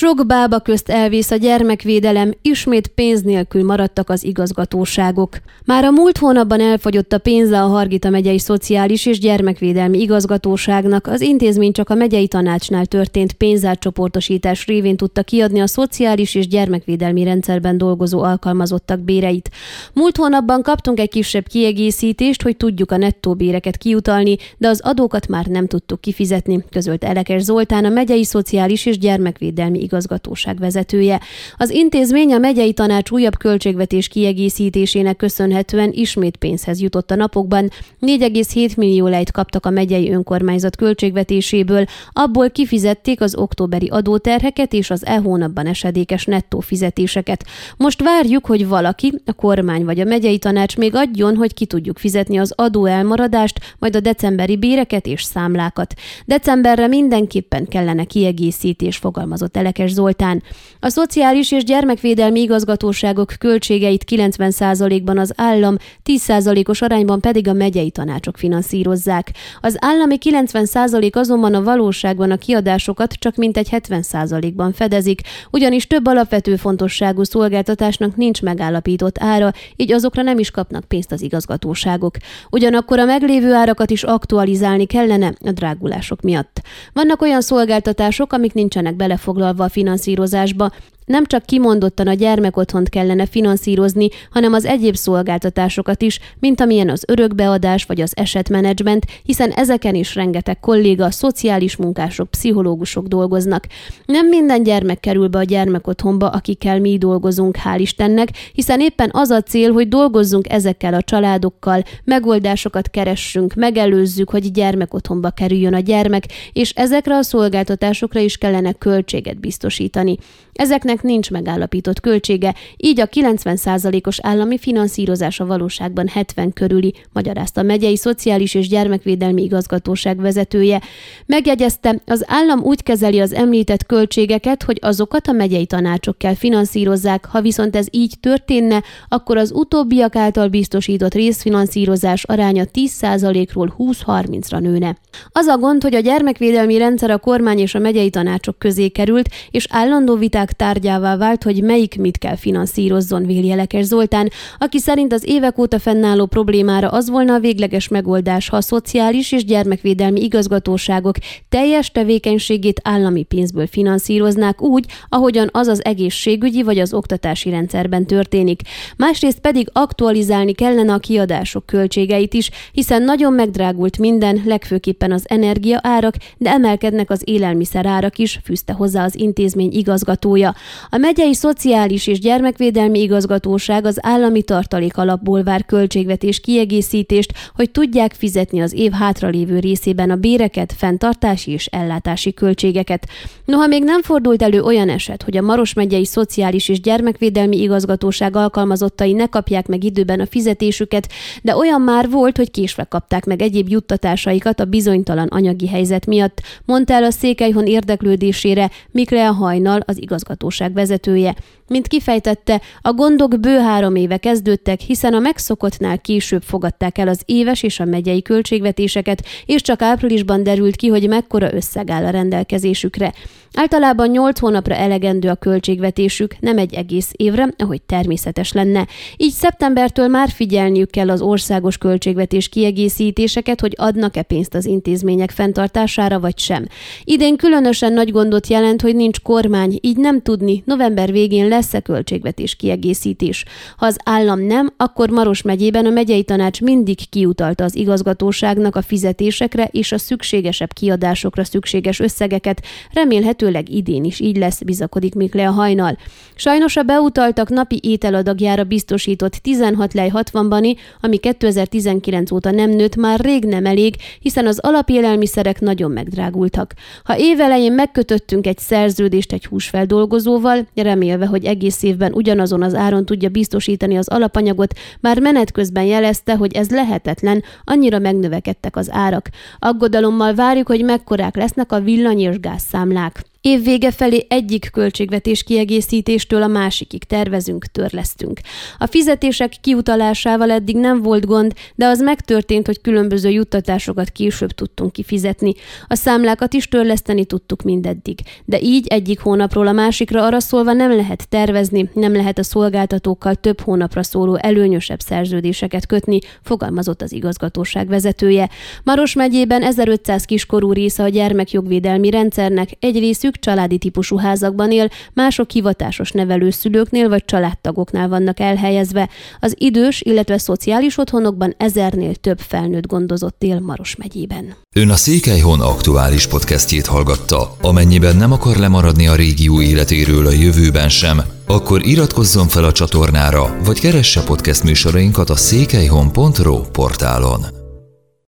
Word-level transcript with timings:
Sok 0.00 0.26
bába 0.26 0.58
közt 0.58 0.88
elvész 0.88 1.30
a 1.30 1.36
gyermekvédelem, 1.36 2.32
ismét 2.42 2.86
pénz 2.88 3.22
nélkül 3.22 3.64
maradtak 3.64 4.10
az 4.10 4.24
igazgatóságok. 4.24 5.36
Már 5.64 5.84
a 5.84 5.90
múlt 5.90 6.18
hónapban 6.18 6.60
elfogyott 6.60 7.12
a 7.12 7.18
pénze 7.18 7.62
a 7.62 7.66
Hargita 7.66 8.10
megyei 8.10 8.38
Szociális 8.38 9.06
és 9.06 9.18
Gyermekvédelmi 9.18 10.00
Igazgatóságnak, 10.00 11.06
az 11.06 11.20
intézmény 11.20 11.72
csak 11.72 11.90
a 11.90 11.94
megyei 11.94 12.28
tanácsnál 12.28 12.86
történt 12.86 13.32
pénzátcsoportosítás 13.32 14.66
révén 14.66 14.96
tudta 14.96 15.22
kiadni 15.22 15.60
a 15.60 15.66
szociális 15.66 16.34
és 16.34 16.46
gyermekvédelmi 16.46 17.24
rendszerben 17.24 17.78
dolgozó 17.78 18.22
alkalmazottak 18.22 19.00
béreit. 19.00 19.50
Múlt 19.92 20.16
hónapban 20.16 20.62
kaptunk 20.62 21.00
egy 21.00 21.10
kisebb 21.10 21.46
kiegészítést, 21.46 22.42
hogy 22.42 22.56
tudjuk 22.56 22.90
a 22.90 22.96
nettó 22.96 23.34
béreket 23.34 23.76
kiutalni, 23.76 24.36
de 24.56 24.68
az 24.68 24.80
adókat 24.84 25.28
már 25.28 25.46
nem 25.46 25.66
tudtuk 25.66 26.00
kifizetni, 26.00 26.64
közölt 26.70 27.04
Elekes 27.04 27.42
Zoltán, 27.42 27.84
a 27.84 27.88
megyei 27.88 28.24
Szociális 28.24 28.86
és 28.86 28.98
Gyermekvédelmi 28.98 29.86
Igazgatóság 29.88 30.58
vezetője. 30.58 31.20
Az 31.56 31.70
intézmény 31.70 32.32
a 32.32 32.38
megyei 32.38 32.72
tanács 32.72 33.10
újabb 33.10 33.36
költségvetés 33.36 34.08
kiegészítésének 34.08 35.16
köszönhetően 35.16 35.90
ismét 35.92 36.36
pénzhez 36.36 36.80
jutott 36.80 37.10
a 37.10 37.14
napokban. 37.14 37.70
4,7 38.00 38.76
millió 38.76 39.06
lejt 39.06 39.30
kaptak 39.30 39.66
a 39.66 39.70
megyei 39.70 40.10
önkormányzat 40.10 40.76
költségvetéséből, 40.76 41.84
abból 42.12 42.50
kifizették 42.50 43.20
az 43.20 43.34
októberi 43.36 43.88
adóterheket 43.88 44.72
és 44.72 44.90
az 44.90 45.06
e 45.06 45.16
hónapban 45.16 45.66
esedékes 45.66 46.24
nettó 46.24 46.60
fizetéseket. 46.60 47.44
Most 47.76 48.02
várjuk, 48.02 48.46
hogy 48.46 48.68
valaki, 48.68 49.12
a 49.24 49.32
kormány 49.32 49.84
vagy 49.84 50.00
a 50.00 50.04
megyei 50.04 50.38
tanács 50.38 50.76
még 50.76 50.94
adjon, 50.94 51.36
hogy 51.36 51.54
ki 51.54 51.66
tudjuk 51.66 51.98
fizetni 51.98 52.38
az 52.38 52.52
adó 52.56 52.86
elmaradást, 52.86 53.60
majd 53.78 53.96
a 53.96 54.00
decemberi 54.00 54.56
béreket 54.56 55.06
és 55.06 55.22
számlákat. 55.22 55.94
Decemberre 56.26 56.86
mindenképpen 56.86 57.66
kellene 57.68 58.04
kiegészítés, 58.04 58.96
fogalmazott 58.96 59.56
el 59.56 59.66
Elekes 59.78 59.92
Zoltán. 59.92 60.42
A 60.80 60.88
Szociális 60.88 61.52
és 61.52 61.64
Gyermekvédelmi 61.64 62.40
Igazgatóságok 62.40 63.32
költségeit 63.38 64.04
90%-ban 64.10 65.18
az 65.18 65.32
állam, 65.36 65.76
10%-os 66.04 66.82
arányban 66.82 67.20
pedig 67.20 67.48
a 67.48 67.52
megyei 67.52 67.90
tanácsok 67.90 68.36
finanszírozzák. 68.36 69.32
Az 69.60 69.76
állami 69.80 70.18
90% 70.20 71.12
azonban 71.12 71.54
a 71.54 71.62
valóságban 71.62 72.30
a 72.30 72.36
kiadásokat 72.36 73.12
csak 73.12 73.36
mintegy 73.36 73.68
70%-ban 73.70 74.72
fedezik, 74.72 75.20
ugyanis 75.50 75.86
több 75.86 76.06
alapvető 76.06 76.56
fontosságú 76.56 77.22
szolgáltatásnak 77.22 78.16
nincs 78.16 78.42
megállapított 78.42 79.16
ára, 79.18 79.52
így 79.76 79.92
azokra 79.92 80.22
nem 80.22 80.38
is 80.38 80.50
kapnak 80.50 80.84
pénzt 80.84 81.12
az 81.12 81.22
igazgatóságok. 81.22 82.16
Ugyanakkor 82.50 82.98
a 82.98 83.04
meglévő 83.04 83.52
árakat 83.52 83.90
is 83.90 84.02
aktualizálni 84.02 84.84
kellene 84.86 85.32
a 85.44 85.50
drágulások 85.50 86.20
miatt. 86.20 86.60
Vannak 86.92 87.22
olyan 87.22 87.40
szolgáltatások, 87.40 88.32
amik 88.32 88.52
nincsenek 88.52 88.96
belefoglalva 88.96 89.67
a 89.68 89.70
finanszírozásba, 89.70 90.72
nem 91.08 91.24
csak 91.24 91.44
kimondottan 91.44 92.06
a 92.06 92.14
gyermekotthont 92.14 92.88
kellene 92.88 93.26
finanszírozni, 93.26 94.08
hanem 94.30 94.52
az 94.52 94.64
egyéb 94.64 94.94
szolgáltatásokat 94.94 96.02
is, 96.02 96.20
mint 96.40 96.60
amilyen 96.60 96.90
az 96.90 97.04
örökbeadás 97.06 97.84
vagy 97.84 98.00
az 98.00 98.12
esetmenedzsment, 98.16 99.06
hiszen 99.22 99.50
ezeken 99.50 99.94
is 99.94 100.14
rengeteg 100.14 100.60
kolléga, 100.60 101.10
szociális 101.10 101.76
munkások, 101.76 102.30
pszichológusok 102.30 103.06
dolgoznak. 103.06 103.66
Nem 104.06 104.28
minden 104.28 104.62
gyermek 104.62 105.00
kerül 105.00 105.28
be 105.28 105.38
a 105.38 105.42
gyermekotthonba, 105.42 106.28
akikkel 106.28 106.80
mi 106.80 106.98
dolgozunk, 106.98 107.56
hál' 107.64 107.78
Istennek, 107.78 108.28
hiszen 108.52 108.80
éppen 108.80 109.10
az 109.12 109.30
a 109.30 109.42
cél, 109.42 109.72
hogy 109.72 109.88
dolgozzunk 109.88 110.52
ezekkel 110.52 110.94
a 110.94 111.02
családokkal, 111.02 111.82
megoldásokat 112.04 112.90
keressünk, 112.90 113.54
megelőzzük, 113.54 114.30
hogy 114.30 114.52
gyermekotthonba 114.52 115.30
kerüljön 115.30 115.74
a 115.74 115.80
gyermek, 115.80 116.24
és 116.52 116.70
ezekre 116.70 117.16
a 117.16 117.22
szolgáltatásokra 117.22 118.20
is 118.20 118.36
kellene 118.36 118.72
költséget 118.72 119.40
biztosítani. 119.40 120.16
Ezeknek 120.52 120.97
nincs 121.02 121.30
megállapított 121.30 122.00
költsége, 122.00 122.54
így 122.76 123.00
a 123.00 123.06
90%-os 123.06 124.18
állami 124.22 124.58
finanszírozás 124.58 125.40
a 125.40 125.46
valóságban 125.46 126.08
70 126.08 126.52
körüli, 126.52 126.94
magyarázta 127.12 127.60
a 127.60 127.64
megyei 127.64 127.96
Szociális 127.96 128.54
és 128.54 128.68
Gyermekvédelmi 128.68 129.42
Igazgatóság 129.42 130.20
vezetője. 130.20 130.82
Megjegyezte, 131.26 132.00
az 132.06 132.24
állam 132.26 132.60
úgy 132.60 132.82
kezeli 132.82 133.20
az 133.20 133.32
említett 133.32 133.86
költségeket, 133.86 134.62
hogy 134.62 134.78
azokat 134.80 135.28
a 135.28 135.32
megyei 135.32 135.66
tanácsok 135.66 136.18
kell 136.18 136.34
finanszírozzák, 136.34 137.26
ha 137.26 137.40
viszont 137.40 137.76
ez 137.76 137.86
így 137.90 138.14
történne, 138.20 138.82
akkor 139.08 139.36
az 139.36 139.52
utóbbiak 139.52 140.16
által 140.16 140.48
biztosított 140.48 141.14
részfinanszírozás 141.14 142.24
aránya 142.24 142.64
10%-ról 142.72 143.74
20-30-ra 143.78 144.60
nőne. 144.60 144.96
Az 145.32 145.46
a 145.46 145.58
gond, 145.58 145.82
hogy 145.82 145.94
a 145.94 146.00
gyermekvédelmi 146.00 146.78
rendszer 146.78 147.10
a 147.10 147.18
kormány 147.18 147.58
és 147.58 147.74
a 147.74 147.78
megyei 147.78 148.10
tanácsok 148.10 148.58
közé 148.58 148.88
került, 148.88 149.28
és 149.50 149.66
állandó 149.70 150.14
viták 150.14 150.36
viták 150.38 150.56
tárgyává 150.88 151.16
vált, 151.16 151.42
hogy 151.42 151.62
melyik 151.62 151.98
mit 151.98 152.18
kell 152.18 152.36
finanszírozzon, 152.36 153.26
véli 153.26 153.50
Elekes 153.50 153.84
Zoltán, 153.84 154.30
aki 154.58 154.78
szerint 154.78 155.12
az 155.12 155.22
évek 155.26 155.58
óta 155.58 155.78
fennálló 155.78 156.26
problémára 156.26 156.88
az 156.88 157.10
volna 157.10 157.34
a 157.34 157.38
végleges 157.38 157.88
megoldás, 157.88 158.48
ha 158.48 158.56
a 158.56 158.60
szociális 158.60 159.32
és 159.32 159.44
gyermekvédelmi 159.44 160.22
igazgatóságok 160.22 161.16
teljes 161.48 161.90
tevékenységét 161.90 162.80
állami 162.84 163.22
pénzből 163.22 163.66
finanszíroznák 163.66 164.62
úgy, 164.62 164.84
ahogyan 165.08 165.48
az 165.52 165.66
az 165.66 165.84
egészségügyi 165.84 166.62
vagy 166.62 166.78
az 166.78 166.92
oktatási 166.92 167.50
rendszerben 167.50 168.06
történik. 168.06 168.60
Másrészt 168.96 169.38
pedig 169.38 169.68
aktualizálni 169.72 170.52
kellene 170.52 170.92
a 170.92 170.98
kiadások 170.98 171.66
költségeit 171.66 172.34
is, 172.34 172.50
hiszen 172.72 173.02
nagyon 173.02 173.32
megdrágult 173.32 173.98
minden, 173.98 174.42
legfőképpen 174.44 175.12
az 175.12 175.24
energia 175.28 175.78
árak, 175.82 176.14
de 176.36 176.50
emelkednek 176.50 177.10
az 177.10 177.22
élelmiszer 177.24 177.86
árak 177.86 178.18
is, 178.18 178.40
fűzte 178.44 178.72
hozzá 178.72 179.04
az 179.04 179.18
intézmény 179.18 179.72
igazgatója. 179.72 180.54
A 180.90 180.96
megyei 180.96 181.34
Szociális 181.34 182.06
és 182.06 182.18
Gyermekvédelmi 182.18 183.00
Igazgatóság 183.00 183.84
az 183.84 183.98
állami 184.00 184.42
tartalék 184.42 184.96
alapból 184.96 185.42
vár 185.42 185.64
költségvetés 185.64 186.40
kiegészítést, 186.40 187.32
hogy 187.54 187.70
tudják 187.70 188.12
fizetni 188.12 188.60
az 188.60 188.72
év 188.72 188.92
hátralévő 188.92 189.58
részében 189.58 190.10
a 190.10 190.16
béreket, 190.16 190.74
fenntartási 190.76 191.50
és 191.50 191.66
ellátási 191.66 192.34
költségeket. 192.34 193.06
Noha 193.44 193.66
még 193.66 193.84
nem 193.84 194.02
fordult 194.02 194.42
elő 194.42 194.62
olyan 194.62 194.88
eset, 194.88 195.22
hogy 195.22 195.36
a 195.36 195.42
Maros 195.42 195.72
megyei 195.72 196.04
Szociális 196.04 196.68
és 196.68 196.80
Gyermekvédelmi 196.80 197.60
Igazgatóság 197.60 198.36
alkalmazottai 198.36 199.12
ne 199.12 199.26
kapják 199.26 199.66
meg 199.66 199.84
időben 199.84 200.20
a 200.20 200.26
fizetésüket, 200.26 201.12
de 201.42 201.56
olyan 201.56 201.80
már 201.80 202.10
volt, 202.10 202.36
hogy 202.36 202.50
késve 202.50 202.84
kapták 202.84 203.24
meg 203.24 203.42
egyéb 203.42 203.68
juttatásaikat 203.68 204.60
a 204.60 204.64
bizonytalan 204.64 205.26
anyagi 205.26 205.68
helyzet 205.68 206.06
miatt, 206.06 206.40
mondta 206.64 206.92
el 206.92 207.04
a 207.04 207.10
Székelyhon 207.10 207.66
érdeklődésére 207.66 208.70
Mikrea 208.90 209.32
Hajnal, 209.32 209.80
az 209.86 210.02
igazgató 210.02 210.48
igazgatóság 210.68 210.72
vezetője. 210.72 211.34
Mint 211.68 211.88
kifejtette, 211.88 212.60
a 212.82 212.92
gondok 212.92 213.40
bő 213.40 213.58
három 213.58 213.94
éve 213.94 214.16
kezdődtek, 214.16 214.80
hiszen 214.80 215.14
a 215.14 215.18
megszokottnál 215.18 215.98
később 215.98 216.42
fogadták 216.42 216.98
el 216.98 217.08
az 217.08 217.22
éves 217.24 217.62
és 217.62 217.80
a 217.80 217.84
megyei 217.84 218.22
költségvetéseket, 218.22 219.24
és 219.46 219.62
csak 219.62 219.82
áprilisban 219.82 220.42
derült 220.42 220.76
ki, 220.76 220.88
hogy 220.88 221.08
mekkora 221.08 221.54
összeg 221.54 221.90
áll 221.90 222.04
a 222.04 222.10
rendelkezésükre. 222.10 223.12
Általában 223.54 224.08
8 224.08 224.38
hónapra 224.38 224.74
elegendő 224.74 225.28
a 225.28 225.34
költségvetésük, 225.34 226.36
nem 226.40 226.58
egy 226.58 226.74
egész 226.74 227.10
évre, 227.16 227.48
ahogy 227.56 227.82
természetes 227.82 228.52
lenne. 228.52 228.86
Így 229.16 229.32
szeptembertől 229.32 230.08
már 230.08 230.28
figyelniük 230.28 230.90
kell 230.90 231.10
az 231.10 231.20
országos 231.20 231.78
költségvetés 231.78 232.48
kiegészítéseket, 232.48 233.60
hogy 233.60 233.74
adnak-e 233.76 234.22
pénzt 234.22 234.54
az 234.54 234.66
intézmények 234.66 235.30
fenntartására 235.30 236.20
vagy 236.20 236.38
sem. 236.38 236.66
Idén 237.04 237.36
különösen 237.36 237.92
nagy 237.92 238.10
gondot 238.10 238.46
jelent, 238.46 238.80
hogy 238.80 238.96
nincs 238.96 239.20
kormány, 239.20 239.78
így 239.80 239.96
nem 239.96 240.22
tudni, 240.22 240.62
november 240.66 241.12
végén 241.12 241.48
lesz-e 241.58 241.80
költségvetés 241.80 242.54
kiegészítés. 242.54 243.44
Ha 243.76 243.86
az 243.86 243.96
állam 244.04 244.40
nem, 244.40 244.72
akkor 244.76 245.10
Maros 245.10 245.42
megyében 245.42 245.86
a 245.86 245.90
megyei 245.90 246.24
tanács 246.24 246.60
mindig 246.60 247.08
kiutalta 247.08 247.64
az 247.64 247.76
igazgatóságnak 247.76 248.76
a 248.76 248.82
fizetésekre 248.82 249.68
és 249.72 249.92
a 249.92 249.98
szükségesebb 249.98 250.72
kiadásokra 250.72 251.44
szükséges 251.44 252.00
összegeket, 252.00 252.62
remélhetőleg 252.92 253.68
idén 253.68 254.04
is 254.04 254.20
így 254.20 254.36
lesz, 254.36 254.62
bizakodik 254.62 255.14
Mikle 255.14 255.48
a 255.48 255.50
hajnal. 255.50 255.96
Sajnos 256.34 256.76
a 256.76 256.82
beutaltak 256.82 257.48
napi 257.48 257.80
ételadagjára 257.82 258.64
biztosított 258.64 259.32
16 259.32 259.94
lej 259.94 260.08
60 260.08 260.48
bani, 260.48 260.76
ami 261.00 261.16
2019 261.16 262.30
óta 262.30 262.50
nem 262.50 262.70
nőtt, 262.70 262.96
már 262.96 263.20
rég 263.20 263.44
nem 263.44 263.66
elég, 263.66 263.94
hiszen 264.20 264.46
az 264.46 264.58
alapélelmiszerek 264.58 265.60
nagyon 265.60 265.90
megdrágultak. 265.90 266.74
Ha 267.04 267.18
évelején 267.18 267.72
megkötöttünk 267.72 268.46
egy 268.46 268.58
szerződést 268.58 269.32
egy 269.32 269.46
húsfeldolgozóval, 269.46 270.66
remélve, 270.74 271.26
hogy 271.26 271.44
egész 271.48 271.82
évben 271.82 272.12
ugyanazon 272.12 272.62
az 272.62 272.74
áron 272.74 273.04
tudja 273.04 273.28
biztosítani 273.28 273.96
az 273.96 274.08
alapanyagot, 274.08 274.74
már 275.00 275.20
menet 275.20 275.52
közben 275.52 275.84
jelezte, 275.84 276.36
hogy 276.36 276.52
ez 276.52 276.70
lehetetlen, 276.70 277.42
annyira 277.64 277.98
megnövekedtek 277.98 278.76
az 278.76 278.90
árak. 278.92 279.28
Aggodalommal 279.58 280.34
várjuk, 280.34 280.66
hogy 280.66 280.84
mekkorák 280.84 281.36
lesznek 281.36 281.72
a 281.72 281.80
villany 281.80 282.20
és 282.20 282.40
gázszámlák. 282.40 283.27
Évvége 283.40 283.90
felé 283.90 284.26
egyik 284.28 284.70
költségvetés 284.72 285.42
kiegészítéstől 285.42 286.42
a 286.42 286.46
másikig 286.46 287.04
tervezünk, 287.04 287.64
törlesztünk. 287.64 288.40
A 288.78 288.86
fizetések 288.86 289.52
kiutalásával 289.60 290.50
eddig 290.50 290.76
nem 290.76 291.02
volt 291.02 291.26
gond, 291.26 291.52
de 291.74 291.86
az 291.86 292.00
megtörtént, 292.00 292.66
hogy 292.66 292.80
különböző 292.80 293.28
juttatásokat 293.28 294.10
később 294.10 294.50
tudtunk 294.50 294.92
kifizetni. 294.92 295.54
A 295.86 295.94
számlákat 295.94 296.54
is 296.54 296.68
törleszteni 296.68 297.24
tudtuk 297.24 297.62
mindeddig. 297.62 298.18
De 298.44 298.60
így 298.60 298.86
egyik 298.86 299.20
hónapról 299.20 299.66
a 299.66 299.72
másikra 299.72 300.24
arra 300.24 300.40
szólva 300.40 300.72
nem 300.72 300.96
lehet 300.96 301.28
tervezni, 301.28 301.90
nem 301.94 302.12
lehet 302.12 302.38
a 302.38 302.42
szolgáltatókkal 302.42 303.34
több 303.34 303.60
hónapra 303.60 304.02
szóló 304.02 304.36
előnyösebb 304.36 305.00
szerződéseket 305.00 305.86
kötni, 305.86 306.18
fogalmazott 306.42 307.02
az 307.02 307.12
igazgatóság 307.12 307.88
vezetője. 307.88 308.48
Maros 308.82 309.14
megyében 309.14 309.62
1500 309.62 310.24
kiskorú 310.24 310.72
része 310.72 311.02
a 311.02 311.08
gyermekjogvédelmi 311.08 312.10
rendszernek, 312.10 312.68
egy 312.80 312.98
részük 312.98 313.27
családi 313.36 313.78
típusú 313.78 314.16
házakban 314.16 314.72
él, 314.72 314.88
mások 315.12 315.50
hivatásos 315.50 316.10
nevelőszülőknél 316.10 317.08
vagy 317.08 317.24
családtagoknál 317.24 318.08
vannak 318.08 318.40
elhelyezve. 318.40 319.08
Az 319.40 319.54
idős, 319.58 320.00
illetve 320.00 320.38
szociális 320.38 320.98
otthonokban 320.98 321.54
ezernél 321.56 322.14
több 322.14 322.38
felnőtt 322.38 322.86
gondozott 322.86 323.42
él 323.42 323.60
Maros 323.60 323.96
megyében. 323.96 324.54
Ön 324.76 324.90
a 324.90 324.96
Székelyhon 324.96 325.60
aktuális 325.60 326.26
podcastjét 326.26 326.86
hallgatta. 326.86 327.56
Amennyiben 327.62 328.16
nem 328.16 328.32
akar 328.32 328.56
lemaradni 328.56 329.06
a 329.06 329.14
régió 329.14 329.60
életéről 329.60 330.26
a 330.26 330.32
jövőben 330.32 330.88
sem, 330.88 331.22
akkor 331.46 331.86
iratkozzon 331.86 332.48
fel 332.48 332.64
a 332.64 332.72
csatornára, 332.72 333.56
vagy 333.64 333.80
keresse 333.80 334.22
podcast 334.22 334.64
műsorainkat 334.64 335.30
a 335.30 335.36
székelyhon.pro 335.36 336.60
portálon. 336.60 337.57